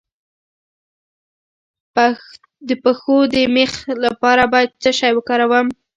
[2.67, 3.71] د پښو د میخ
[4.05, 5.67] لپاره باید څه شی وکاروم؟